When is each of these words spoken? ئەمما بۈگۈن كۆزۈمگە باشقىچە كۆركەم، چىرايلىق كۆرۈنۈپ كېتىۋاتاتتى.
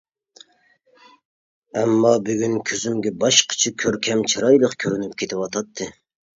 ئەمما 1.81 2.15
بۈگۈن 2.31 2.59
كۆزۈمگە 2.71 3.13
باشقىچە 3.27 3.75
كۆركەم، 3.85 4.27
چىرايلىق 4.35 4.77
كۆرۈنۈپ 4.87 5.17
كېتىۋاتاتتى. 5.25 5.93